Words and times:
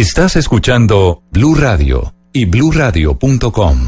Estás 0.00 0.34
escuchando 0.36 1.22
Blue 1.30 1.54
Radio 1.54 2.14
y 2.32 2.46
bluradio.com. 2.46 3.78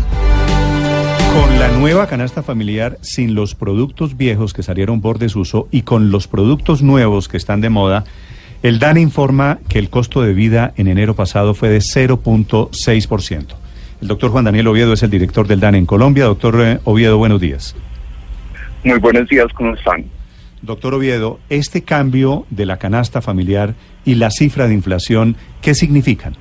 Con 1.32 1.58
la 1.58 1.68
nueva 1.78 2.06
canasta 2.06 2.42
familiar, 2.42 2.98
sin 3.00 3.34
los 3.34 3.54
productos 3.54 4.16
viejos 4.16 4.52
que 4.52 4.62
salieron 4.62 5.00
por 5.00 5.18
desuso 5.18 5.68
y 5.70 5.82
con 5.82 6.10
los 6.10 6.28
productos 6.28 6.82
nuevos 6.82 7.28
que 7.28 7.38
están 7.38 7.62
de 7.62 7.70
moda, 7.70 8.04
el 8.62 8.78
DANE 8.78 9.00
informa 9.00 9.58
que 9.68 9.78
el 9.78 9.88
costo 9.88 10.20
de 10.20 10.34
vida 10.34 10.74
en 10.76 10.88
enero 10.88 11.16
pasado 11.16 11.54
fue 11.54 11.70
de 11.70 11.78
0.6%. 11.78 13.46
El 14.02 14.08
doctor 14.08 14.30
Juan 14.30 14.44
Daniel 14.44 14.68
Oviedo 14.68 14.92
es 14.92 15.02
el 15.02 15.10
director 15.10 15.46
del 15.46 15.60
DANE 15.60 15.78
en 15.78 15.86
Colombia. 15.86 16.26
Doctor 16.26 16.60
eh, 16.60 16.78
Oviedo, 16.84 17.16
buenos 17.16 17.40
días. 17.40 17.74
Muy 18.84 18.98
buenos 18.98 19.28
días, 19.28 19.46
¿cómo 19.54 19.74
están? 19.74 20.04
Doctor 20.60 20.94
Oviedo, 20.94 21.38
este 21.48 21.82
cambio 21.82 22.46
de 22.50 22.66
la 22.66 22.78
canasta 22.78 23.20
familiar 23.22 23.74
y 24.04 24.16
la 24.16 24.30
cifra 24.30 24.66
de 24.66 24.74
inflación, 24.74 25.36
¿qué 25.60 25.74
significan? 25.74 26.34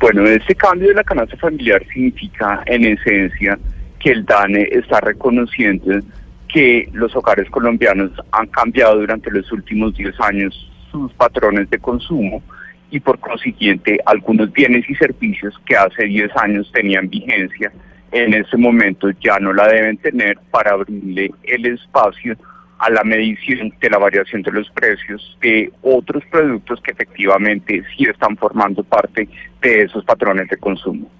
Bueno, 0.00 0.26
este 0.26 0.54
cambio 0.54 0.88
de 0.88 0.94
la 0.94 1.04
canasta 1.04 1.36
familiar 1.36 1.82
significa 1.92 2.62
en 2.66 2.86
esencia 2.86 3.58
que 3.98 4.12
el 4.12 4.24
DANE 4.24 4.68
está 4.70 5.00
reconociendo 5.00 6.00
que 6.48 6.88
los 6.92 7.14
hogares 7.14 7.50
colombianos 7.50 8.12
han 8.32 8.46
cambiado 8.46 9.00
durante 9.00 9.30
los 9.30 9.50
últimos 9.52 9.94
10 9.94 10.18
años 10.20 10.70
sus 10.90 11.12
patrones 11.14 11.68
de 11.68 11.78
consumo 11.78 12.42
y 12.90 13.00
por 13.00 13.18
consiguiente 13.18 13.98
algunos 14.06 14.50
bienes 14.52 14.88
y 14.88 14.94
servicios 14.94 15.54
que 15.66 15.76
hace 15.76 16.04
10 16.04 16.30
años 16.36 16.70
tenían 16.72 17.10
vigencia, 17.10 17.70
en 18.12 18.34
este 18.34 18.56
momento 18.56 19.10
ya 19.20 19.38
no 19.38 19.52
la 19.52 19.68
deben 19.68 19.96
tener 19.98 20.38
para 20.50 20.72
abrirle 20.72 21.30
el 21.44 21.66
espacio 21.66 22.36
a 22.78 22.90
la 22.90 23.02
medición 23.02 23.72
de 23.80 23.90
la 23.90 23.98
variación 23.98 24.42
de 24.42 24.52
los 24.52 24.70
precios 24.70 25.36
de 25.40 25.70
otros 25.82 26.22
productos 26.30 26.80
que 26.80 26.92
efectivamente 26.92 27.82
sí 27.96 28.04
están 28.04 28.36
formando 28.36 28.84
parte 28.84 29.28
de 29.60 29.82
esos 29.82 30.04
patrones 30.04 30.48
de 30.48 30.56
consumo. 30.56 31.10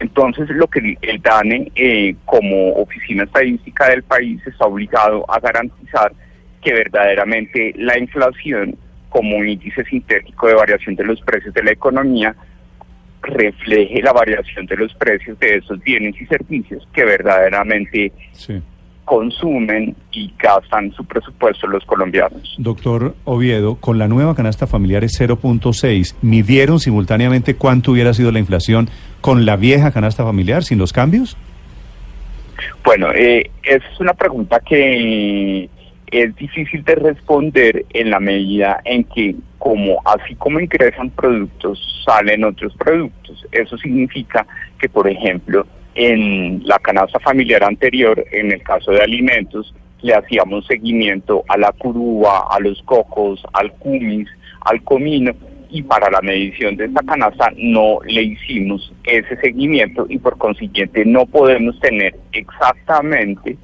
Entonces, 0.00 0.48
lo 0.50 0.66
que 0.68 0.96
el 1.00 1.20
DANE, 1.20 1.72
eh, 1.74 2.14
como 2.24 2.72
oficina 2.74 3.24
estadística 3.24 3.88
del 3.88 4.02
país, 4.02 4.40
está 4.46 4.66
obligado 4.66 5.24
a 5.28 5.40
garantizar 5.40 6.12
que 6.62 6.72
verdaderamente 6.72 7.74
la 7.76 7.98
inflación, 7.98 8.76
como 9.08 9.42
índice 9.42 9.84
sintético 9.84 10.48
de 10.48 10.54
variación 10.54 10.94
de 10.94 11.04
los 11.04 11.20
precios 11.22 11.54
de 11.54 11.64
la 11.64 11.72
economía, 11.72 12.34
refleje 13.22 14.00
la 14.02 14.12
variación 14.12 14.66
de 14.66 14.76
los 14.76 14.94
precios 14.94 15.38
de 15.40 15.56
esos 15.56 15.80
bienes 15.82 16.14
y 16.20 16.26
servicios 16.26 16.86
que 16.92 17.04
verdaderamente 17.04 18.12
Sí. 18.32 18.60
consumen 19.04 19.96
y 20.12 20.32
gastan 20.38 20.92
su 20.92 21.04
presupuesto 21.04 21.66
los 21.66 21.84
colombianos. 21.84 22.54
Doctor 22.58 23.14
Oviedo, 23.24 23.76
con 23.76 23.98
la 23.98 24.06
nueva 24.06 24.34
canasta 24.34 24.66
familiar 24.66 25.02
es 25.02 25.18
0.6. 25.18 26.14
¿Midieron 26.22 26.78
simultáneamente 26.78 27.54
cuánto 27.54 27.92
hubiera 27.92 28.12
sido 28.14 28.30
la 28.32 28.38
inflación 28.38 28.88
con 29.20 29.46
la 29.46 29.56
vieja 29.56 29.92
canasta 29.92 30.24
familiar 30.24 30.62
sin 30.62 30.78
los 30.78 30.92
cambios? 30.92 31.36
Bueno, 32.84 33.08
eh, 33.14 33.50
es 33.62 33.82
una 34.00 34.12
pregunta 34.14 34.60
que 34.60 35.68
es 36.10 36.34
difícil 36.36 36.84
de 36.84 36.94
responder 36.94 37.86
en 37.90 38.10
la 38.10 38.20
medida 38.20 38.80
en 38.84 39.04
que 39.04 39.34
como 39.58 40.00
así 40.04 40.34
como 40.36 40.60
ingresan 40.60 41.10
productos, 41.10 42.04
salen 42.04 42.44
otros 42.44 42.74
productos. 42.76 43.44
Eso 43.52 43.76
significa 43.78 44.46
que, 44.78 44.88
por 44.88 45.08
ejemplo, 45.08 45.66
en 45.94 46.62
la 46.64 46.78
canasta 46.78 47.18
familiar 47.18 47.64
anterior, 47.64 48.24
en 48.32 48.52
el 48.52 48.62
caso 48.62 48.92
de 48.92 49.02
alimentos, 49.02 49.74
le 50.00 50.14
hacíamos 50.14 50.66
seguimiento 50.66 51.44
a 51.48 51.58
la 51.58 51.72
curúa, 51.72 52.46
a 52.50 52.60
los 52.60 52.80
cocos, 52.82 53.42
al 53.52 53.72
cumis, 53.72 54.28
al 54.60 54.82
comino, 54.84 55.32
y 55.70 55.82
para 55.82 56.10
la 56.10 56.20
medición 56.22 56.76
de 56.76 56.86
esta 56.86 57.02
canasta 57.02 57.52
no 57.56 57.98
le 58.06 58.22
hicimos 58.22 58.92
ese 59.04 59.36
seguimiento 59.36 60.06
y 60.08 60.18
por 60.18 60.38
consiguiente 60.38 61.04
no 61.04 61.26
podemos 61.26 61.78
tener 61.80 62.16
exactamente 62.32 63.56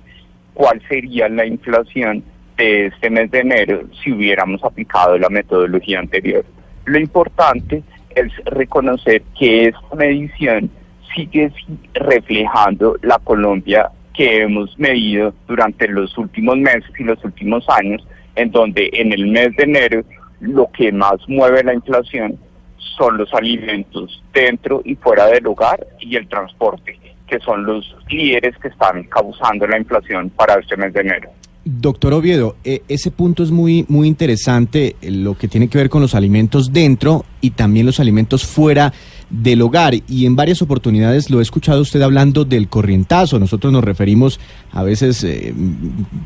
cuál 0.52 0.82
sería 0.88 1.28
la 1.28 1.46
inflación 1.46 2.22
de 2.56 2.86
este 2.86 3.10
mes 3.10 3.30
de 3.30 3.40
enero 3.40 3.82
si 4.02 4.12
hubiéramos 4.12 4.62
aplicado 4.64 5.18
la 5.18 5.28
metodología 5.28 5.98
anterior. 5.98 6.44
Lo 6.84 6.98
importante 6.98 7.82
es 8.14 8.32
reconocer 8.44 9.22
que 9.38 9.68
esta 9.68 9.96
medición 9.96 10.70
sigue 11.14 11.52
reflejando 11.94 12.96
la 13.02 13.18
Colombia 13.18 13.90
que 14.12 14.42
hemos 14.42 14.78
medido 14.78 15.34
durante 15.46 15.88
los 15.88 16.16
últimos 16.16 16.56
meses 16.56 16.90
y 16.98 17.04
los 17.04 17.22
últimos 17.24 17.68
años, 17.68 18.06
en 18.36 18.50
donde 18.50 18.90
en 18.92 19.12
el 19.12 19.26
mes 19.26 19.54
de 19.56 19.64
enero 19.64 20.02
lo 20.40 20.70
que 20.70 20.92
más 20.92 21.16
mueve 21.26 21.64
la 21.64 21.74
inflación 21.74 22.38
son 22.96 23.16
los 23.16 23.32
alimentos 23.34 24.22
dentro 24.32 24.82
y 24.84 24.94
fuera 24.94 25.26
del 25.26 25.46
hogar 25.46 25.84
y 25.98 26.16
el 26.16 26.28
transporte, 26.28 26.98
que 27.26 27.40
son 27.40 27.64
los 27.64 27.96
líderes 28.08 28.56
que 28.58 28.68
están 28.68 29.04
causando 29.04 29.66
la 29.66 29.78
inflación 29.78 30.30
para 30.30 30.60
este 30.60 30.76
mes 30.76 30.92
de 30.92 31.00
enero. 31.00 31.30
Doctor 31.64 32.12
Oviedo, 32.12 32.56
eh, 32.62 32.82
ese 32.88 33.10
punto 33.10 33.42
es 33.42 33.50
muy, 33.50 33.86
muy 33.88 34.06
interesante, 34.06 34.96
eh, 35.00 35.10
lo 35.10 35.38
que 35.38 35.48
tiene 35.48 35.68
que 35.68 35.78
ver 35.78 35.88
con 35.88 36.02
los 36.02 36.14
alimentos 36.14 36.74
dentro 36.74 37.24
y 37.40 37.52
también 37.52 37.86
los 37.86 38.00
alimentos 38.00 38.44
fuera 38.44 38.92
del 39.30 39.62
hogar. 39.62 39.94
Y 40.06 40.26
en 40.26 40.36
varias 40.36 40.60
oportunidades 40.60 41.30
lo 41.30 41.38
he 41.38 41.42
escuchado 41.42 41.80
usted 41.80 42.02
hablando 42.02 42.44
del 42.44 42.68
corrientazo. 42.68 43.38
Nosotros 43.38 43.72
nos 43.72 43.82
referimos 43.82 44.38
a 44.72 44.82
veces 44.82 45.24
eh, 45.24 45.54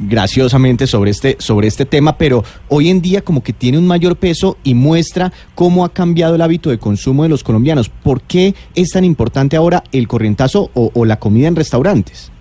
graciosamente 0.00 0.88
sobre 0.88 1.12
este, 1.12 1.36
sobre 1.38 1.68
este 1.68 1.84
tema, 1.84 2.18
pero 2.18 2.42
hoy 2.66 2.88
en 2.88 3.00
día 3.00 3.22
como 3.22 3.44
que 3.44 3.52
tiene 3.52 3.78
un 3.78 3.86
mayor 3.86 4.16
peso 4.16 4.56
y 4.64 4.74
muestra 4.74 5.32
cómo 5.54 5.84
ha 5.84 5.92
cambiado 5.92 6.34
el 6.34 6.42
hábito 6.42 6.70
de 6.70 6.78
consumo 6.78 7.22
de 7.22 7.28
los 7.28 7.44
colombianos. 7.44 7.90
¿Por 7.90 8.22
qué 8.22 8.56
es 8.74 8.90
tan 8.90 9.04
importante 9.04 9.56
ahora 9.56 9.84
el 9.92 10.08
corrientazo 10.08 10.72
o, 10.74 10.90
o 10.92 11.04
la 11.04 11.20
comida 11.20 11.46
en 11.46 11.54
restaurantes? 11.54 12.32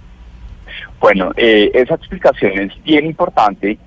Bueno, 0.99 1.31
eh, 1.35 1.71
esa 1.73 1.95
explicación 1.95 2.59
es 2.59 2.83
bien 2.83 3.05
importante 3.05 3.77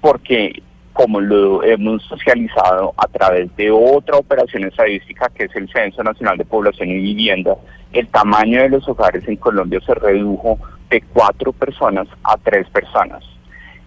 porque 0.00 0.62
como 0.92 1.20
lo 1.20 1.62
hemos 1.62 2.02
socializado 2.04 2.92
a 2.96 3.06
través 3.06 3.54
de 3.56 3.70
otra 3.70 4.16
operación 4.16 4.64
estadística 4.64 5.28
que 5.28 5.44
es 5.44 5.54
el 5.54 5.70
Censo 5.70 6.02
Nacional 6.02 6.36
de 6.36 6.44
Población 6.44 6.88
y 6.88 6.98
Vivienda, 6.98 7.54
el 7.92 8.08
tamaño 8.08 8.62
de 8.62 8.70
los 8.70 8.88
hogares 8.88 9.26
en 9.28 9.36
Colombia 9.36 9.80
se 9.86 9.94
redujo 9.94 10.58
de 10.90 11.00
cuatro 11.12 11.52
personas 11.52 12.08
a 12.24 12.36
tres 12.38 12.68
personas. 12.70 13.22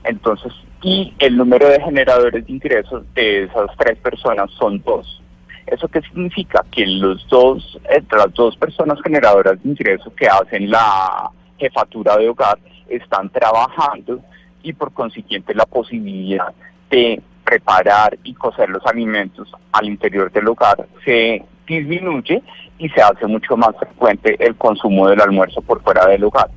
Entonces, 0.05 0.53
y 0.81 1.13
el 1.19 1.35
número 1.35 1.67
de 1.67 1.81
generadores 1.81 2.45
de 2.45 2.51
ingresos 2.51 3.03
de 3.13 3.43
esas 3.43 3.69
tres 3.77 3.97
personas 3.99 4.49
son 4.51 4.81
dos. 4.81 5.21
¿Eso 5.67 5.87
qué 5.89 6.01
significa? 6.01 6.65
Que 6.71 6.87
los 6.87 7.27
dos, 7.27 7.77
entre 7.89 8.17
las 8.17 8.33
dos 8.33 8.55
personas 8.55 8.99
generadoras 9.03 9.61
de 9.61 9.69
ingresos 9.69 10.11
que 10.13 10.27
hacen 10.27 10.71
la 10.71 11.29
jefatura 11.57 12.17
de 12.17 12.29
hogar 12.29 12.57
están 12.95 13.29
trabajando 13.29 14.19
y 14.63 14.73
por 14.73 14.93
consiguiente 14.93 15.53
la 15.53 15.65
posibilidad 15.65 16.53
de 16.89 17.21
preparar 17.43 18.17
y 18.23 18.33
cocer 18.33 18.69
los 18.69 18.85
alimentos 18.85 19.51
al 19.71 19.85
interior 19.85 20.31
del 20.31 20.47
hogar 20.47 20.87
se 21.03 21.43
disminuye 21.67 22.41
y 22.77 22.89
se 22.89 23.01
hace 23.01 23.25
mucho 23.27 23.57
más 23.57 23.75
frecuente 23.77 24.35
el 24.39 24.55
consumo 24.55 25.07
del 25.07 25.21
almuerzo 25.21 25.61
por 25.61 25.81
fuera 25.81 26.05
del 26.07 26.23
hogar. 26.23 26.49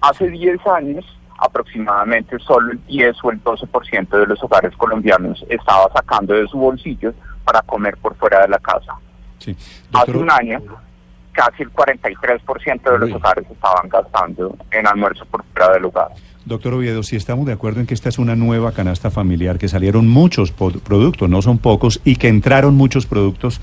Hace 0.00 0.28
10 0.28 0.66
años 0.66 1.04
aproximadamente 1.38 2.38
solo 2.38 2.72
el 2.72 2.86
10 2.86 3.16
o 3.22 3.30
el 3.30 3.42
12% 3.42 4.08
de 4.08 4.26
los 4.26 4.42
hogares 4.42 4.76
colombianos 4.76 5.44
estaba 5.48 5.88
sacando 5.92 6.34
de 6.34 6.46
su 6.46 6.58
bolsillo 6.58 7.12
para 7.44 7.62
comer 7.62 7.96
por 7.96 8.14
fuera 8.16 8.42
de 8.42 8.48
la 8.48 8.58
casa. 8.58 8.94
Sí. 9.38 9.56
Hace 9.92 10.16
un 10.16 10.30
año 10.30 10.60
casi 11.32 11.62
el 11.62 11.72
43% 11.72 12.92
de 12.92 12.98
los 12.98 13.12
hogares 13.12 13.44
estaban 13.50 13.88
gastando 13.88 14.56
en 14.70 14.86
almuerzo 14.86 15.24
por 15.26 15.44
fuera 15.44 15.72
del 15.72 15.86
hogar. 15.86 16.08
Doctor 16.44 16.74
Oviedo, 16.74 17.02
si 17.02 17.16
estamos 17.16 17.46
de 17.46 17.52
acuerdo 17.52 17.80
en 17.80 17.86
que 17.86 17.94
esta 17.94 18.08
es 18.08 18.18
una 18.18 18.34
nueva 18.34 18.72
canasta 18.72 19.10
familiar, 19.10 19.58
que 19.58 19.68
salieron 19.68 20.08
muchos 20.08 20.50
productos, 20.50 21.28
no 21.28 21.40
son 21.40 21.58
pocos, 21.58 22.00
y 22.04 22.16
que 22.16 22.28
entraron 22.28 22.74
muchos 22.74 23.06
productos, 23.06 23.60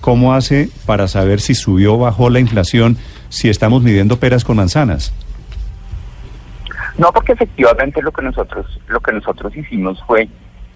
¿cómo 0.00 0.34
hace 0.34 0.68
para 0.86 1.08
saber 1.08 1.40
si 1.40 1.54
subió 1.54 1.94
o 1.94 1.98
bajó 1.98 2.28
la 2.28 2.40
inflación 2.40 2.96
si 3.28 3.48
estamos 3.48 3.82
midiendo 3.82 4.18
peras 4.18 4.44
con 4.44 4.56
manzanas? 4.56 5.12
No, 6.98 7.12
porque 7.12 7.32
efectivamente 7.32 8.02
lo 8.02 8.10
que 8.10 8.22
nosotros 8.22 8.80
lo 8.88 9.00
que 9.00 9.12
nosotros 9.12 9.54
hicimos 9.54 10.02
fue 10.06 10.28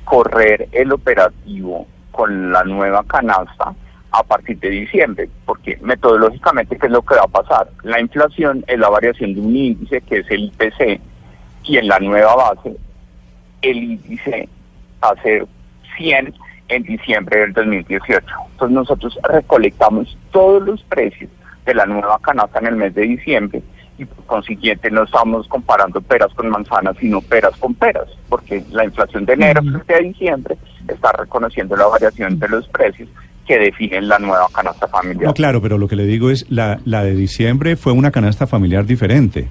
correr 0.05 0.69
el 0.73 0.93
operativo 0.93 1.87
con 2.13 2.53
la 2.53 2.63
nueva 2.65 3.03
canasta 3.05 3.75
a 4.13 4.23
partir 4.23 4.59
de 4.59 4.71
diciembre, 4.71 5.29
porque 5.45 5.79
metodológicamente, 5.83 6.77
¿qué 6.77 6.87
es 6.87 6.93
lo 6.93 7.03
que 7.03 7.15
va 7.15 7.25
a 7.25 7.29
pasar? 7.29 7.69
La 7.83 8.01
inflación 8.01 8.65
es 8.67 8.79
la 8.79 8.89
variación 8.89 9.35
de 9.35 9.41
un 9.41 9.57
índice 9.57 10.01
que 10.03 10.19
es 10.19 10.31
el 10.31 10.45
IPC 10.45 11.01
y 11.65 11.77
en 11.77 11.89
la 11.89 11.99
nueva 12.01 12.35
base 12.35 12.77
el 13.63 13.77
índice 13.77 14.49
va 15.03 15.11
a 15.11 15.23
ser 15.23 15.47
100 15.97 16.35
en 16.69 16.83
diciembre 16.85 17.41
del 17.41 17.53
2018. 17.53 18.27
Entonces 18.53 18.75
nosotros 18.75 19.19
recolectamos 19.25 20.17
todos 20.31 20.63
los 20.63 20.83
precios 20.85 21.31
de 21.67 21.75
la 21.75 21.87
nueva 21.87 22.19
canasta 22.21 22.59
en 22.59 22.67
el 22.67 22.77
mes 22.77 22.95
de 22.95 23.03
diciembre 23.03 23.63
y 23.99 24.05
por 24.07 24.25
consiguiente 24.25 24.91
no 24.91 25.03
estamos 25.03 25.47
comparando 25.49 26.01
peras 26.01 26.33
con 26.35 26.49
manzanas, 26.49 26.97
sino 26.99 27.21
peras 27.21 27.55
con 27.59 27.75
peras, 27.75 28.09
porque 28.31 28.65
la 28.71 28.85
inflación 28.85 29.27
de 29.27 29.35
enero 29.35 29.61
frente 29.63 29.95
a 29.95 29.99
diciembre 29.99 30.57
está 30.89 31.13
reconociendo 31.13 31.77
la 31.77 31.87
variación 31.87 32.39
de 32.39 32.49
los 32.49 32.67
precios 32.69 33.11
que 33.51 33.59
definen 33.59 34.07
la 34.07 34.21
nueva 34.21 34.47
canasta 34.55 34.87
familiar. 34.87 35.25
No, 35.25 35.35
claro, 35.35 35.61
pero 35.61 35.77
lo 35.77 35.89
que 35.89 35.97
le 35.97 36.05
digo 36.05 36.31
es, 36.31 36.49
la, 36.53 36.79
la 36.85 37.03
de 37.03 37.17
diciembre 37.17 37.75
fue 37.75 37.93
una 37.93 38.13
canasta 38.13 38.47
familiar 38.47 38.85
diferente. 38.85 39.49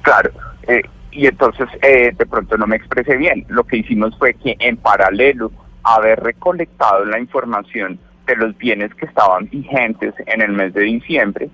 Claro, 0.00 0.30
eh, 0.66 0.80
y 1.12 1.26
entonces 1.26 1.68
eh, 1.82 2.14
de 2.16 2.24
pronto 2.24 2.56
no 2.56 2.66
me 2.66 2.76
expresé 2.76 3.18
bien. 3.18 3.44
Lo 3.48 3.64
que 3.64 3.76
hicimos 3.76 4.16
fue 4.18 4.32
que 4.32 4.56
en 4.60 4.78
paralelo 4.78 5.52
haber 5.82 6.20
recolectado 6.20 7.04
la 7.04 7.20
información 7.20 7.98
de 8.26 8.34
los 8.36 8.56
bienes 8.56 8.94
que 8.94 9.04
estaban 9.04 9.46
vigentes 9.50 10.14
en 10.24 10.40
el 10.40 10.52
mes 10.52 10.72
de 10.72 10.84
diciembre, 10.84 11.50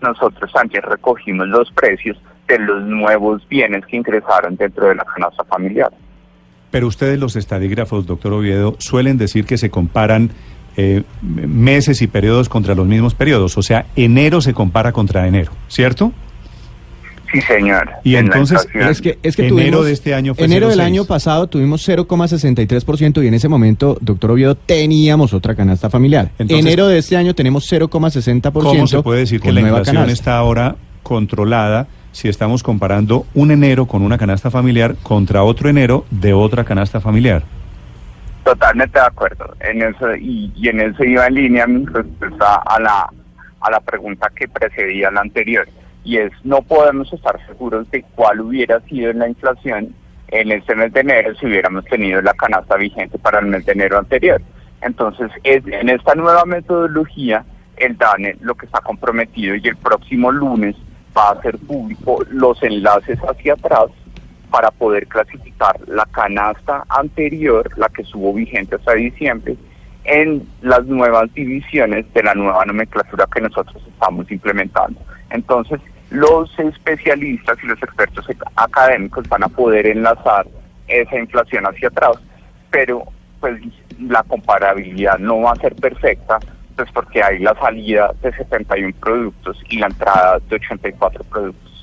nosotros 0.00 0.50
también 0.50 0.82
recogimos 0.84 1.46
los 1.46 1.70
precios 1.72 2.16
de 2.48 2.58
los 2.58 2.82
nuevos 2.84 3.46
bienes 3.50 3.84
que 3.84 3.98
ingresaron 3.98 4.56
dentro 4.56 4.88
de 4.88 4.94
la 4.94 5.04
canasta 5.04 5.44
familiar. 5.44 5.92
Pero 6.74 6.88
ustedes 6.88 7.20
los 7.20 7.36
estadígrafos, 7.36 8.04
doctor 8.04 8.32
Oviedo, 8.32 8.74
suelen 8.80 9.16
decir 9.16 9.44
que 9.44 9.58
se 9.58 9.70
comparan 9.70 10.30
eh, 10.76 11.04
meses 11.22 12.02
y 12.02 12.08
periodos 12.08 12.48
contra 12.48 12.74
los 12.74 12.84
mismos 12.84 13.14
periodos, 13.14 13.56
o 13.56 13.62
sea, 13.62 13.86
enero 13.94 14.40
se 14.40 14.54
compara 14.54 14.90
contra 14.90 15.28
enero, 15.28 15.52
¿cierto? 15.68 16.10
Sí, 17.32 17.40
señor. 17.42 17.90
Y 18.02 18.16
En 18.16 18.24
entonces. 18.26 18.66
Es 18.74 19.00
que, 19.00 19.20
es 19.22 19.36
que 19.36 19.46
enero 19.46 19.78
tuvimos- 19.82 19.84
de 19.86 19.92
este 19.92 20.14
año 20.16 20.34
fue 20.34 20.46
enero 20.46 20.68
del 20.68 20.80
0,6. 20.80 20.82
año 20.84 21.04
pasado 21.04 21.46
tuvimos 21.46 21.80
0,63% 21.88 23.22
y 23.22 23.28
en 23.28 23.34
ese 23.34 23.46
momento, 23.48 23.96
doctor 24.00 24.32
Oviedo, 24.32 24.56
teníamos 24.56 25.32
otra 25.32 25.54
canasta 25.54 25.88
familiar. 25.88 26.32
Entonces- 26.40 26.66
enero 26.66 26.88
de 26.88 26.98
este 26.98 27.16
año 27.16 27.36
tenemos 27.36 27.66
0,60%. 27.70 28.52
¿Cómo 28.52 28.88
se 28.88 29.00
puede 29.00 29.20
decir 29.20 29.40
que 29.40 29.52
la 29.52 29.60
inflación 29.60 29.94
canasta? 29.94 30.12
está 30.12 30.38
ahora 30.38 30.74
controlada 31.04 31.86
si 32.14 32.28
estamos 32.28 32.62
comparando 32.62 33.26
un 33.34 33.50
enero 33.50 33.86
con 33.86 34.02
una 34.02 34.16
canasta 34.16 34.48
familiar 34.48 34.94
contra 35.02 35.42
otro 35.42 35.68
enero 35.68 36.04
de 36.10 36.32
otra 36.32 36.64
canasta 36.64 37.00
familiar? 37.00 37.42
Totalmente 38.44 39.00
de 39.00 39.04
acuerdo. 39.04 39.56
En 39.58 39.82
eso 39.82 40.14
y, 40.14 40.52
en 40.62 40.80
eso 40.80 41.02
iba 41.02 41.26
en 41.26 41.34
línea 41.34 41.66
mi 41.66 41.84
respuesta 41.84 42.62
a 42.64 42.80
la 42.80 43.10
a 43.60 43.70
la 43.70 43.80
pregunta 43.80 44.30
que 44.36 44.46
precedía 44.46 45.10
la 45.10 45.22
anterior 45.22 45.66
y 46.04 46.18
es 46.18 46.30
no 46.44 46.62
podemos 46.62 47.12
estar 47.12 47.44
seguros 47.46 47.90
de 47.90 48.04
cuál 48.14 48.42
hubiera 48.42 48.78
sido 48.80 49.12
la 49.14 49.26
inflación 49.26 49.94
en 50.28 50.52
este 50.52 50.76
mes 50.76 50.92
de 50.92 51.00
enero 51.00 51.34
si 51.34 51.46
hubiéramos 51.46 51.84
tenido 51.86 52.22
la 52.22 52.34
canasta 52.34 52.76
vigente 52.76 53.18
para 53.18 53.40
el 53.40 53.46
mes 53.46 53.66
de 53.66 53.72
enero 53.72 53.98
anterior. 53.98 54.40
Entonces, 54.82 55.30
es, 55.42 55.66
en 55.66 55.88
esta 55.88 56.14
nueva 56.14 56.44
metodología, 56.44 57.44
el 57.76 57.96
DANE 57.96 58.36
lo 58.40 58.54
que 58.54 58.66
está 58.66 58.80
comprometido 58.82 59.56
y 59.56 59.66
el 59.66 59.76
próximo 59.76 60.30
lunes 60.30 60.76
va 61.16 61.28
a 61.28 61.32
hacer 61.32 61.58
público 61.58 62.22
los 62.30 62.62
enlaces 62.62 63.18
hacia 63.20 63.54
atrás 63.54 63.86
para 64.50 64.70
poder 64.70 65.06
clasificar 65.08 65.76
la 65.86 66.06
canasta 66.06 66.84
anterior, 66.88 67.68
la 67.76 67.88
que 67.88 68.02
estuvo 68.02 68.32
vigente 68.32 68.76
hasta 68.76 68.94
diciembre, 68.94 69.56
en 70.04 70.46
las 70.62 70.84
nuevas 70.84 71.32
divisiones 71.34 72.12
de 72.12 72.22
la 72.22 72.34
nueva 72.34 72.64
nomenclatura 72.64 73.26
que 73.34 73.40
nosotros 73.40 73.82
estamos 73.88 74.30
implementando. 74.30 75.00
Entonces, 75.30 75.80
los 76.10 76.56
especialistas 76.58 77.56
y 77.62 77.66
los 77.66 77.82
expertos 77.82 78.26
académicos 78.56 79.28
van 79.28 79.44
a 79.44 79.48
poder 79.48 79.86
enlazar 79.86 80.46
esa 80.86 81.18
inflación 81.18 81.66
hacia 81.66 81.88
atrás, 81.88 82.16
pero 82.70 83.04
pues 83.40 83.60
la 83.98 84.22
comparabilidad 84.22 85.18
no 85.18 85.40
va 85.40 85.52
a 85.52 85.56
ser 85.56 85.74
perfecta, 85.74 86.38
pues 86.76 86.90
porque 86.92 87.22
hay 87.22 87.38
la 87.38 87.54
salida 87.54 88.12
de 88.22 88.32
71 88.32 88.94
productos 89.00 89.58
y 89.68 89.78
la 89.78 89.86
entrada 89.86 90.38
de 90.48 90.56
84 90.56 91.24
productos. 91.24 91.73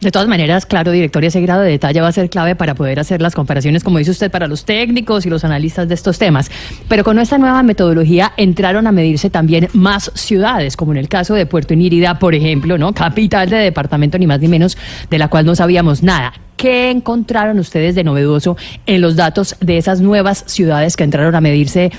De 0.00 0.10
todas 0.10 0.28
maneras, 0.28 0.64
claro, 0.64 0.92
director, 0.92 1.22
ese 1.26 1.42
grado 1.42 1.60
de 1.60 1.72
detalle 1.72 2.00
va 2.00 2.08
a 2.08 2.12
ser 2.12 2.30
clave 2.30 2.56
para 2.56 2.74
poder 2.74 2.98
hacer 2.98 3.20
las 3.20 3.34
comparaciones, 3.34 3.84
como 3.84 3.98
dice 3.98 4.12
usted, 4.12 4.30
para 4.30 4.46
los 4.46 4.64
técnicos 4.64 5.26
y 5.26 5.28
los 5.28 5.44
analistas 5.44 5.88
de 5.88 5.94
estos 5.94 6.18
temas. 6.18 6.50
Pero 6.88 7.04
con 7.04 7.18
esta 7.18 7.36
nueva 7.36 7.62
metodología 7.62 8.32
entraron 8.38 8.86
a 8.86 8.92
medirse 8.92 9.28
también 9.28 9.68
más 9.74 10.10
ciudades, 10.14 10.74
como 10.74 10.92
en 10.92 10.98
el 10.98 11.08
caso 11.08 11.34
de 11.34 11.44
Puerto 11.44 11.74
Inírida, 11.74 12.18
por 12.18 12.34
ejemplo, 12.34 12.78
¿no? 12.78 12.94
Capital 12.94 13.50
de 13.50 13.58
departamento, 13.58 14.16
ni 14.16 14.26
más 14.26 14.40
ni 14.40 14.48
menos, 14.48 14.78
de 15.10 15.18
la 15.18 15.28
cual 15.28 15.44
no 15.44 15.54
sabíamos 15.54 16.02
nada. 16.02 16.32
¿Qué 16.56 16.90
encontraron 16.90 17.58
ustedes 17.58 17.94
de 17.94 18.02
novedoso 18.02 18.56
en 18.86 19.02
los 19.02 19.16
datos 19.16 19.56
de 19.60 19.76
esas 19.76 20.00
nuevas 20.00 20.44
ciudades 20.46 20.96
que 20.96 21.04
entraron 21.04 21.34
a 21.34 21.42
medirse 21.42 21.92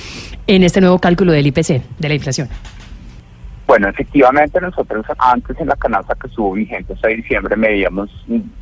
en 0.48 0.64
este 0.64 0.82
nuevo 0.82 0.98
cálculo 0.98 1.34
del 1.34 1.46
IPC, 1.46 1.84
de 2.00 2.10
la 2.10 2.16
inflación? 2.16 2.50
Bueno, 3.72 3.88
efectivamente 3.88 4.60
nosotros 4.60 5.06
antes 5.18 5.58
en 5.58 5.70
la 5.70 5.78
canasta 5.78 6.14
que 6.16 6.28
estuvo 6.28 6.52
vigente 6.52 6.92
hasta 6.92 7.08
diciembre 7.08 7.56
medíamos 7.56 8.10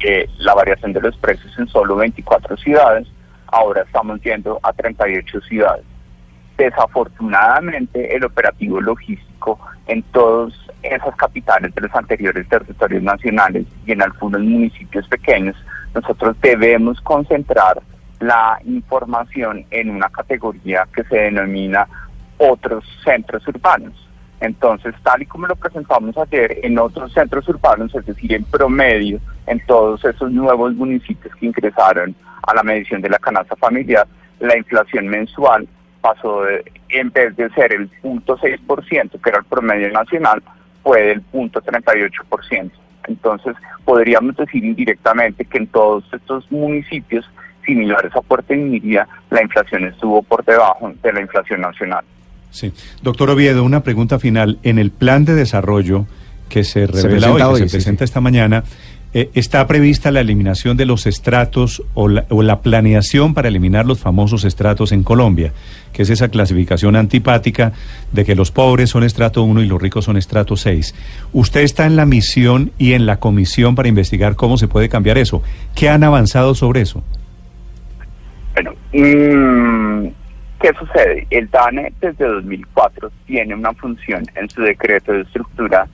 eh, 0.01 0.29
la 0.37 0.53
variación 0.53 0.93
de 0.93 1.01
los 1.01 1.17
precios 1.17 1.51
en 1.57 1.67
solo 1.67 1.95
24 1.95 2.55
ciudades, 2.57 3.07
ahora 3.47 3.81
estamos 3.81 4.21
yendo 4.21 4.59
a 4.61 4.71
38 4.71 5.41
ciudades. 5.41 5.83
Desafortunadamente 6.59 8.15
el 8.15 8.23
operativo 8.23 8.79
logístico 8.79 9.59
en 9.87 10.03
todas 10.11 10.53
esas 10.83 11.15
capitales 11.15 11.73
de 11.73 11.81
los 11.81 11.95
anteriores 11.95 12.47
territorios 12.47 13.01
nacionales 13.01 13.65
y 13.87 13.93
en 13.93 14.03
algunos 14.03 14.41
municipios 14.41 15.07
pequeños, 15.07 15.55
nosotros 15.95 16.37
debemos 16.39 17.01
concentrar 17.01 17.81
la 18.19 18.59
información 18.63 19.65
en 19.71 19.89
una 19.89 20.09
categoría 20.09 20.87
que 20.93 21.03
se 21.05 21.15
denomina 21.15 21.87
otros 22.37 22.85
centros 23.03 23.47
urbanos. 23.47 24.08
Entonces, 24.41 24.95
tal 25.03 25.21
y 25.21 25.25
como 25.25 25.47
lo 25.47 25.55
presentamos 25.55 26.17
ayer, 26.17 26.59
en 26.63 26.79
otros 26.79 27.11
centros 27.13 27.47
urbanos, 27.49 27.93
es 27.93 28.05
decir, 28.05 28.33
en 28.33 28.45
promedio, 28.45 29.19
en 29.47 29.59
todos 29.65 30.03
esos 30.05 30.31
nuevos 30.31 30.73
municipios 30.75 31.35
que 31.35 31.47
ingresaron 31.47 32.15
a 32.43 32.53
la 32.53 32.63
medición 32.63 33.01
de 33.01 33.09
la 33.09 33.19
canasta 33.19 33.55
familiar, 33.57 34.07
la 34.39 34.57
inflación 34.57 35.07
mensual 35.07 35.67
pasó 36.01 36.43
de, 36.43 36.63
en 36.89 37.11
vez 37.11 37.35
de 37.35 37.49
ser 37.49 37.73
el 37.73 37.89
0.6%, 38.01 39.21
que 39.21 39.29
era 39.29 39.39
el 39.39 39.45
promedio 39.45 39.91
nacional, 39.91 40.41
fue 40.83 41.01
del 41.03 41.23
0.38%. 41.31 42.71
Entonces, 43.07 43.55
podríamos 43.83 44.37
decir 44.37 44.63
indirectamente 44.63 45.43
que 45.43 45.57
en 45.57 45.67
todos 45.67 46.05
estos 46.13 46.49
municipios 46.51 47.29
similares 47.65 48.15
a 48.15 48.21
Puerto 48.21 48.53
Inírida, 48.53 49.07
la 49.29 49.41
inflación 49.41 49.85
estuvo 49.85 50.21
por 50.23 50.45
debajo 50.45 50.93
de 51.01 51.13
la 51.13 51.21
inflación 51.21 51.61
nacional. 51.61 52.05
Sí. 52.51 52.71
Doctor 53.03 53.29
Oviedo, 53.29 53.63
una 53.63 53.83
pregunta 53.83 54.19
final. 54.19 54.59
En 54.63 54.79
el 54.79 54.91
plan 54.91 55.25
de 55.25 55.35
desarrollo 55.35 56.05
que 56.49 56.63
se 56.63 56.87
revela 56.87 57.27
presenta 57.27 57.49
hoy, 57.49 57.61
que 57.61 57.69
se 57.69 57.69
sí, 57.69 57.77
presenta 57.77 57.99
sí. 57.99 58.03
esta 58.05 58.21
mañana, 58.21 58.63
eh, 59.11 59.31
¿está 59.33 59.65
prevista 59.65 60.11
la 60.11 60.21
eliminación 60.21 60.77
de 60.77 60.85
los 60.85 61.07
estratos 61.07 61.81
o 61.95 62.07
la, 62.07 62.25
o 62.29 62.43
la 62.43 62.61
planeación 62.61 63.33
para 63.33 63.47
eliminar 63.47 63.85
los 63.85 63.99
famosos 63.99 64.43
estratos 64.45 64.91
en 64.91 65.03
Colombia? 65.03 65.51
Que 65.93 66.03
es 66.03 66.09
esa 66.11 66.27
clasificación 66.29 66.95
antipática 66.95 67.73
de 68.11 68.23
que 68.25 68.35
los 68.35 68.51
pobres 68.51 68.91
son 68.91 69.03
estrato 69.03 69.41
1 69.43 69.63
y 69.63 69.65
los 69.65 69.81
ricos 69.81 70.05
son 70.05 70.17
estrato 70.17 70.55
6. 70.55 70.93
Usted 71.33 71.61
está 71.61 71.85
en 71.85 71.95
la 71.95 72.05
misión 72.05 72.71
y 72.77 72.93
en 72.93 73.05
la 73.05 73.19
comisión 73.19 73.75
para 73.75 73.89
investigar 73.89 74.35
cómo 74.35 74.57
se 74.57 74.67
puede 74.67 74.89
cambiar 74.89 75.17
eso. 75.17 75.41
¿Qué 75.75 75.89
han 75.89 76.03
avanzado 76.03 76.53
sobre 76.53 76.81
eso? 76.81 77.03
Bueno, 78.53 78.73
mm, 78.93 80.07
¿qué 80.59 80.73
sucede? 80.77 81.25
El 81.29 81.49
DANE 81.49 81.93
desde 82.01 82.25
2004 82.25 83.11
tiene 83.25 83.55
una 83.55 83.73
función 83.73 84.23
en 84.35 84.49
su 84.49 84.61
decreto 84.61 85.13
de 85.13 85.21
estructura 85.21 85.87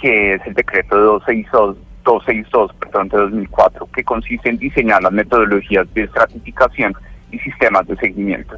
que 0.00 0.34
es 0.34 0.46
el 0.46 0.54
decreto 0.54 0.96
262, 0.96 1.76
262 2.04 2.72
perdón, 2.74 3.08
de 3.08 3.18
2004, 3.18 3.88
que 3.92 4.04
consiste 4.04 4.48
en 4.48 4.58
diseñar 4.58 5.02
las 5.02 5.12
metodologías 5.12 5.92
de 5.94 6.04
estratificación 6.04 6.94
y 7.30 7.38
sistemas 7.38 7.86
de 7.86 7.96
seguimiento. 7.96 8.56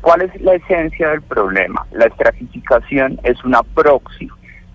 ¿Cuál 0.00 0.22
es 0.22 0.40
la 0.40 0.54
esencia 0.54 1.10
del 1.10 1.22
problema? 1.22 1.86
La 1.92 2.06
estratificación 2.06 3.20
es 3.22 3.42
una 3.44 3.62
proxy 3.62 4.28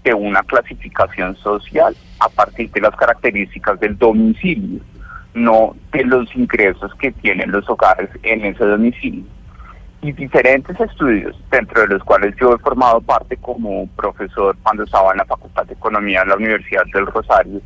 de 0.03 0.13
una 0.13 0.43
clasificación 0.43 1.35
social 1.37 1.95
a 2.19 2.29
partir 2.29 2.69
de 2.71 2.81
las 2.81 2.95
características 2.95 3.79
del 3.79 3.97
domicilio, 3.97 4.79
no 5.33 5.75
de 5.91 6.03
los 6.03 6.33
ingresos 6.35 6.93
que 6.95 7.11
tienen 7.11 7.51
los 7.51 7.67
hogares 7.67 8.09
en 8.21 8.45
ese 8.45 8.63
domicilio. 8.63 9.23
Y 10.05 10.11
diferentes 10.11 10.79
estudios, 10.79 11.35
dentro 11.49 11.81
de 11.81 11.87
los 11.87 12.03
cuales 12.03 12.35
yo 12.39 12.53
he 12.53 12.59
formado 12.59 13.01
parte 13.01 13.35
como 13.37 13.87
profesor 13.95 14.55
cuando 14.61 14.83
estaba 14.83 15.11
en 15.13 15.17
la 15.17 15.25
Facultad 15.25 15.65
de 15.65 15.73
Economía 15.73 16.19
de 16.19 16.27
la 16.27 16.35
Universidad 16.35 16.83
del 16.93 17.07
Rosario, 17.07 17.59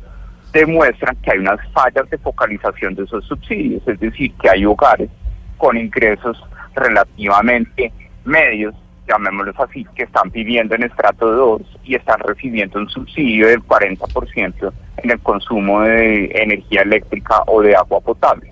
demuestran 0.50 1.14
que 1.16 1.32
hay 1.32 1.38
unas 1.40 1.60
fallas 1.74 2.08
de 2.08 2.16
focalización 2.16 2.94
de 2.94 3.04
esos 3.04 3.26
subsidios, 3.26 3.86
es 3.86 4.00
decir, 4.00 4.32
que 4.40 4.48
hay 4.48 4.64
hogares 4.64 5.10
con 5.58 5.76
ingresos 5.76 6.42
relativamente 6.74 7.92
medios, 8.24 8.74
llamémoslos 9.06 9.60
así, 9.60 9.86
que 9.94 10.04
están 10.04 10.30
viviendo 10.30 10.74
en 10.74 10.84
estrato 10.84 11.30
2 11.30 11.60
y 11.84 11.94
están 11.94 12.20
recibiendo 12.20 12.78
un 12.78 12.88
subsidio 12.88 13.48
del 13.48 13.62
40% 13.64 14.72
en 14.96 15.10
el 15.10 15.20
consumo 15.20 15.82
de 15.82 16.30
energía 16.36 16.80
eléctrica 16.80 17.42
o 17.48 17.60
de 17.60 17.76
agua 17.76 18.00
potable. 18.00 18.50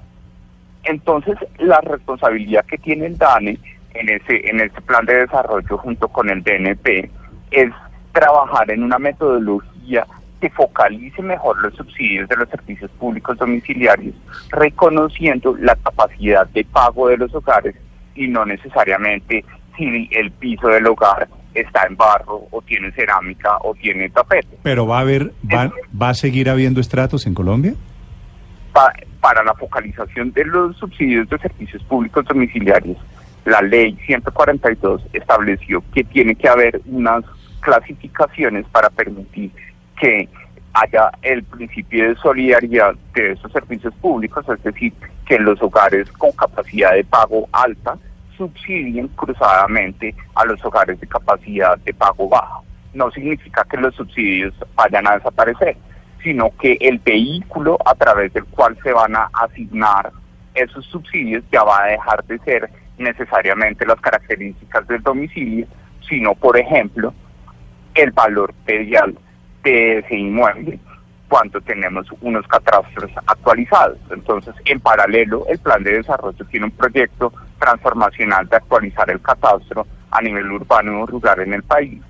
Entonces, 0.85 1.38
la 1.57 1.80
responsabilidad 1.80 2.66
que 2.66 2.76
tiene 2.76 3.07
el 3.07 3.16
DANE 3.16 3.59
en 3.95 4.09
ese, 4.09 4.49
en 4.49 4.61
ese 4.61 4.80
plan 4.83 5.04
de 5.07 5.14
desarrollo 5.26 5.78
junto 5.78 6.09
con 6.09 6.28
el 6.30 6.42
DNP 6.42 7.11
es 7.50 7.71
trabajar 8.12 8.71
en 8.71 8.83
una 8.83 8.99
metodología 8.99 10.07
que 10.40 10.50
focalice 10.50 11.21
mejor 11.23 11.61
los 11.62 11.75
subsidios 11.75 12.28
de 12.28 12.37
los 12.37 12.49
servicios 12.49 12.90
públicos 12.92 13.37
domiciliarios, 13.38 14.14
reconociendo 14.50 15.57
la 15.59 15.75
capacidad 15.76 16.47
de 16.49 16.64
pago 16.64 17.09
de 17.09 17.16
los 17.16 17.35
hogares 17.35 17.75
y 18.14 18.28
no 18.28 18.45
necesariamente 18.45 19.45
si 19.76 20.09
el 20.12 20.30
piso 20.33 20.68
del 20.68 20.87
hogar 20.87 21.28
está 21.54 21.87
en 21.88 21.97
barro 21.97 22.47
o 22.50 22.62
tiene 22.62 22.90
cerámica 22.92 23.57
o 23.62 23.75
tiene 23.75 24.11
tapete. 24.11 24.59
Pero 24.62 24.87
va 24.87 24.99
a 24.99 25.00
haber, 25.00 25.33
va, 25.52 25.73
va 26.00 26.11
a 26.11 26.14
seguir 26.14 26.50
habiendo 26.50 26.80
estratos 26.80 27.26
en 27.26 27.35
Colombia. 27.35 27.75
Pa- 28.73 28.92
para 29.21 29.42
la 29.42 29.54
focalización 29.54 30.30
de 30.33 30.45
los 30.45 30.76
subsidios 30.76 31.28
de 31.28 31.38
servicios 31.38 31.83
públicos 31.85 32.25
domiciliarios, 32.26 32.97
la 33.45 33.61
ley 33.62 33.97
142 34.07 35.02
estableció 35.12 35.83
que 35.95 36.04
tiene 36.04 36.35
que 36.35 36.49
haber 36.49 36.80
unas 36.87 37.25
clasificaciones 37.61 38.66
para 38.71 38.90
permitir 38.90 39.50
que 40.00 40.28
haya 40.73 41.11
el 41.23 41.42
principio 41.45 42.09
de 42.09 42.16
solidaridad 42.16 42.95
de 43.14 43.33
esos 43.33 43.50
servicios 43.52 43.95
públicos, 43.97 44.45
es 44.49 44.62
decir, 44.62 44.92
que 45.26 45.38
los 45.38 45.61
hogares 45.62 46.11
con 46.12 46.33
capacidad 46.33 46.92
de 46.92 47.04
pago 47.04 47.49
alta 47.52 47.99
subsidien 48.37 49.09
cruzadamente 49.09 50.14
a 50.35 50.45
los 50.45 50.64
hogares 50.64 51.00
de 51.00 51.07
capacidad 51.07 51.76
de 51.78 51.92
pago 51.92 52.28
baja. 52.28 52.61
No 52.95 53.11
significa 53.11 53.66
que 53.68 53.76
los 53.76 53.95
subsidios 53.97 54.54
vayan 54.75 55.07
a 55.09 55.14
desaparecer, 55.14 55.76
sino 56.23 56.50
que 56.61 56.78
el 56.80 56.99
vehículo 56.99 57.78
a 57.85 57.95
través 57.95 58.33
del 58.33 58.45
cual 58.45 58.78
se 58.83 58.92
van 58.92 59.16
a 59.16 59.28
asignar 59.33 60.12
esos 60.54 60.85
subsidios 60.87 61.45
ya 61.52 61.62
va 61.62 61.83
a 61.83 61.87
dejar 61.87 62.25
de 62.25 62.38
ser 62.40 62.71
necesariamente 62.99 63.87
las 63.87 64.00
características 64.00 64.87
del 64.88 65.02
domicilio, 65.02 65.67
sino, 66.09 66.35
por 66.35 66.59
ejemplo, 66.59 67.12
el 67.95 68.11
valor 68.12 68.52
predial 68.64 69.17
de 69.62 69.99
ese 69.99 70.14
inmueble 70.17 70.78
cuando 71.28 71.61
tenemos 71.61 72.07
unos 72.23 72.47
catastros 72.47 73.11
actualizados. 73.26 73.99
Entonces, 74.11 74.55
en 74.64 74.81
paralelo, 74.81 75.45
el 75.49 75.59
plan 75.59 75.83
de 75.83 75.93
desarrollo 75.99 76.45
tiene 76.47 76.67
un 76.67 76.73
proyecto 76.73 77.33
transformacional 77.59 78.49
de 78.49 78.57
actualizar 78.57 79.11
el 79.11 79.21
catastro 79.21 79.87
a 80.11 80.23
nivel 80.23 80.50
urbano 80.50 81.02
y 81.05 81.07
rural 81.11 81.40
en 81.40 81.52
el 81.55 81.62
país. 81.62 82.00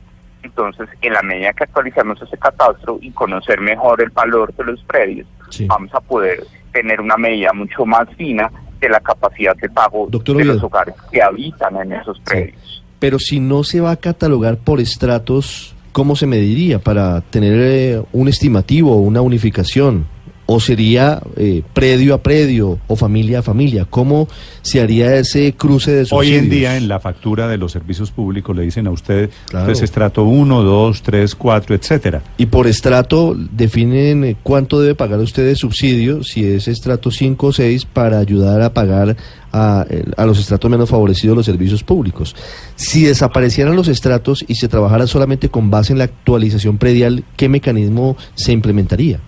Entonces, 0.45 0.88
en 1.02 1.14
la 1.14 1.23
medida 1.23 1.52
que 1.52 1.64
actualicemos 1.64 2.23
ese 2.23 2.38
catastro 2.38 2.99
y 3.00 3.11
conocer 3.11 3.61
mejor 3.61 4.00
el 4.00 4.11
valor 4.11 4.54
de 4.54 4.64
los 4.64 4.83
predios, 4.85 5.26
Sí. 5.50 5.66
vamos 5.66 5.92
a 5.95 6.00
poder 6.00 6.45
tener 6.73 7.00
una 7.00 7.16
medida 7.16 7.52
mucho 7.52 7.85
más 7.87 8.09
fina 8.16 8.50
de 8.80 8.88
la 8.88 9.00
capacidad 9.00 9.56
de 9.56 9.68
pago 9.68 10.06
Doctor 10.11 10.37
de 10.37 10.44
los 10.44 10.62
hogares 10.62 10.94
que 11.11 11.23
habitan 11.23 11.76
en 11.76 11.92
esos 11.92 12.18
predios. 12.20 12.82
Pero 12.99 13.18
si 13.18 13.40
no 13.40 13.64
se 13.64 13.80
va 13.80 13.92
a 13.92 13.97
catalogar 13.97 14.58
por 14.58 14.80
estratos, 14.80 15.75
¿cómo 15.92 16.16
se 16.16 16.26
mediría 16.26 16.78
para 16.78 17.20
tener 17.20 17.58
eh, 17.61 18.02
un 18.12 18.28
estimativo, 18.28 18.97
una 18.97 19.20
unificación? 19.20 20.06
¿O 20.50 20.60
sería 20.60 21.20
eh, 21.36 21.62
predio 21.74 22.14
a 22.14 22.22
predio 22.22 22.78
o 22.86 22.96
familia 22.96 23.40
a 23.40 23.42
familia? 23.42 23.84
¿Cómo 23.84 24.28
se 24.62 24.80
haría 24.80 25.14
ese 25.16 25.52
cruce 25.52 25.90
de 25.90 26.00
Hoy 26.00 26.06
subsidios? 26.06 26.42
en 26.42 26.48
día 26.48 26.76
en 26.78 26.88
la 26.88 27.00
factura 27.00 27.48
de 27.48 27.58
los 27.58 27.70
servicios 27.72 28.10
públicos 28.10 28.56
le 28.56 28.62
dicen 28.62 28.86
a 28.86 28.90
usted, 28.90 29.28
Claro. 29.50 29.70
estrato 29.70 30.24
1, 30.24 30.62
2, 30.62 31.02
3, 31.02 31.34
4, 31.34 31.74
etcétera. 31.74 32.22
Y 32.38 32.46
por 32.46 32.66
estrato 32.66 33.36
definen 33.36 34.24
eh, 34.24 34.36
cuánto 34.42 34.80
debe 34.80 34.94
pagar 34.94 35.20
usted 35.20 35.44
de 35.44 35.54
subsidio, 35.54 36.24
si 36.24 36.46
es 36.46 36.66
estrato 36.66 37.10
5 37.10 37.46
o 37.48 37.52
6, 37.52 37.84
para 37.84 38.18
ayudar 38.18 38.62
a 38.62 38.72
pagar 38.72 39.18
a, 39.52 39.84
a 40.16 40.24
los 40.24 40.38
estratos 40.38 40.70
menos 40.70 40.88
favorecidos 40.88 41.36
los 41.36 41.44
servicios 41.44 41.82
públicos. 41.84 42.34
Si 42.74 43.02
desaparecieran 43.04 43.76
los 43.76 43.88
estratos 43.88 44.46
y 44.48 44.54
se 44.54 44.68
trabajara 44.68 45.06
solamente 45.06 45.50
con 45.50 45.68
base 45.70 45.92
en 45.92 45.98
la 45.98 46.04
actualización 46.04 46.78
predial, 46.78 47.22
¿qué 47.36 47.50
mecanismo 47.50 48.16
se 48.34 48.52
implementaría? 48.52 49.20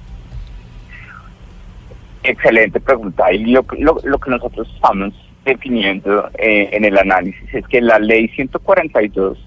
Excelente 2.23 2.81
pregunta. 2.81 3.33
Y 3.33 3.47
lo, 3.47 3.65
lo, 3.79 3.99
lo 4.03 4.19
que 4.19 4.31
nosotros 4.31 4.71
estamos 4.75 5.15
definiendo 5.45 6.29
eh, 6.39 6.69
en 6.73 6.85
el 6.85 6.99
análisis 6.99 7.55
es 7.55 7.67
que 7.69 7.81
la 7.81 7.99
ley 7.99 8.29
142 8.29 9.39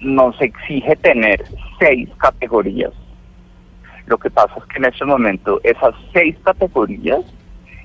nos 0.00 0.40
exige 0.40 0.96
tener 0.96 1.44
seis 1.78 2.08
categorías. 2.18 2.92
Lo 4.06 4.18
que 4.18 4.30
pasa 4.30 4.54
es 4.56 4.64
que 4.64 4.78
en 4.78 4.86
este 4.86 5.04
momento 5.04 5.60
esas 5.62 5.94
seis 6.12 6.36
categorías 6.42 7.20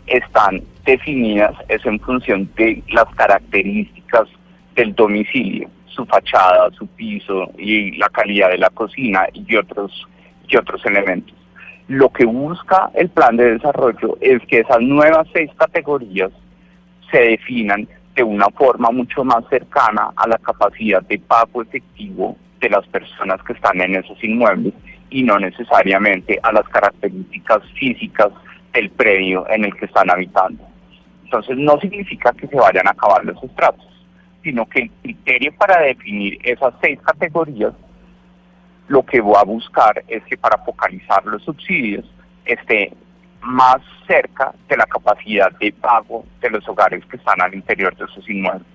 están 0.08 0.62
definidas 0.86 1.54
es 1.68 1.86
en 1.86 2.00
función 2.00 2.50
de 2.56 2.82
las 2.90 3.06
características 3.16 4.28
del 4.76 4.94
domicilio, 4.96 5.70
su 5.88 6.06
fachada, 6.06 6.70
su 6.72 6.88
piso 6.88 7.52
y 7.58 7.98
la 7.98 8.10
calidad 8.10 8.50
de 8.50 8.58
la 8.58 8.70
cocina 8.70 9.28
y 9.34 9.56
otros 9.56 9.92
y 10.48 10.58
otros 10.58 10.86
elementos. 10.86 11.36
Lo 11.88 12.10
que 12.10 12.26
busca 12.26 12.90
el 12.96 13.10
plan 13.10 13.38
de 13.38 13.54
desarrollo 13.54 14.18
es 14.20 14.42
que 14.48 14.62
esas 14.62 14.82
nuevas 14.82 15.28
seis 15.34 15.52
categorías 15.56 16.32
se 17.12 17.20
definan 17.20 17.88
de 18.16 18.24
una 18.24 18.50
forma 18.50 18.90
mucho 18.92 19.24
más 19.24 19.44
cercana 19.50 20.12
a 20.16 20.28
la 20.28 20.38
capacidad 20.40 21.04
de 21.04 21.20
pago 21.20 21.62
efectivo 21.62 22.36
de 22.60 22.70
las 22.70 22.88
personas 22.88 23.42
que 23.44 23.54
están 23.54 23.80
en 23.82 23.96
esos 23.96 24.22
inmuebles 24.24 24.74
y 25.12 25.22
no 25.22 25.38
necesariamente 25.38 26.40
a 26.42 26.52
las 26.52 26.68
características 26.70 27.62
físicas 27.74 28.30
del 28.74 28.90
predio 28.90 29.48
en 29.50 29.66
el 29.66 29.76
que 29.76 29.86
están 29.86 30.10
habitando. 30.10 30.64
Entonces 31.26 31.58
no 31.58 31.80
significa 31.80 32.32
que 32.34 32.48
se 32.48 32.56
vayan 32.56 32.88
a 32.88 32.92
acabar 32.92 33.24
los 33.26 33.42
estratos, 33.44 33.86
sino 34.44 34.66
que 34.66 34.82
el 34.82 34.92
criterio 35.04 35.54
para 35.58 35.82
definir 35.82 36.40
esas 36.44 36.74
seis 36.82 37.00
categorías 37.02 37.74
lo 38.88 39.04
que 39.04 39.22
va 39.22 39.42
a 39.42 39.44
buscar 39.44 40.04
es 40.08 40.24
que 40.24 40.38
para 40.38 40.58
focalizar 40.64 41.26
los 41.26 41.44
subsidios 41.44 42.06
esté 42.46 42.92
más 43.42 43.78
cerca 44.08 44.54
de 44.68 44.78
la 44.78 44.86
capacidad 44.86 45.52
de 45.60 45.72
pago 45.72 46.26
de 46.42 46.50
los 46.50 46.68
hogares 46.68 47.04
que 47.06 47.18
están 47.18 47.42
al 47.42 47.54
interior 47.54 47.96
de 47.96 48.06
esos 48.06 48.28
inmuebles. 48.30 48.66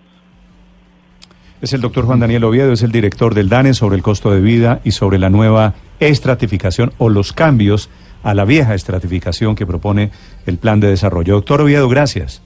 Es 1.60 1.74
el 1.74 1.82
doctor 1.82 2.06
Juan 2.06 2.20
Daniel 2.20 2.44
Oviedo, 2.44 2.72
es 2.72 2.82
el 2.82 2.90
director 2.90 3.34
del 3.34 3.50
DANE 3.50 3.74
sobre 3.74 3.96
el 3.96 4.02
costo 4.02 4.30
de 4.30 4.40
vida 4.40 4.80
y 4.82 4.92
sobre 4.92 5.18
la 5.18 5.28
nueva 5.28 5.74
estratificación 5.98 6.92
o 6.96 7.10
los 7.10 7.32
cambios 7.32 7.90
a 8.22 8.32
la 8.32 8.44
vieja 8.44 8.74
estratificación 8.74 9.54
que 9.54 9.66
propone 9.66 10.10
el 10.46 10.56
plan 10.58 10.80
de 10.80 10.88
desarrollo. 10.88 11.34
Doctor 11.34 11.60
Oviedo, 11.60 11.88
gracias. 11.88 12.42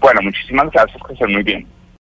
Bueno, 0.00 0.20
muchísimas 0.22 0.70
gracias, 0.72 1.00
que 1.06 1.12
estén 1.12 1.32
muy 1.32 1.42
bien. 1.42 1.66